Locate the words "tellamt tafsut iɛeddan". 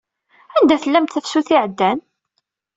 0.83-1.99